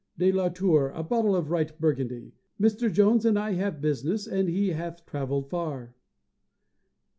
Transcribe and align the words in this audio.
De 0.17 0.31
la 0.31 0.49
Tour, 0.49 0.89
a 0.95 1.03
bottle 1.03 1.35
of 1.35 1.51
right 1.51 1.79
Burgundy; 1.79 2.33
Mr. 2.59 2.91
Jones 2.91 3.23
and 3.23 3.37
I 3.37 3.51
have 3.51 3.81
business, 3.81 4.25
and 4.25 4.49
he 4.49 4.69
hath 4.69 5.05
travelled 5.05 5.51
far." 5.51 5.93